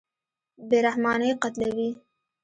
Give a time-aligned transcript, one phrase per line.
[0.69, 1.89] بېرحمانه یې قتلوي.